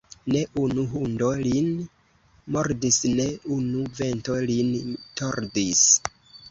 Ne 0.35 0.39
unu 0.61 0.85
hundo 0.93 1.27
lin 1.41 1.67
mordis, 2.57 2.99
ne 3.21 3.29
unu 3.59 3.87
vento 4.01 4.43
lin 4.51 4.77
tordis. 5.23 5.89